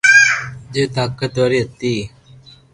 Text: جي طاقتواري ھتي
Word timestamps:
جي 0.73 0.83
طاقتواري 0.95 1.59
ھتي 1.67 1.93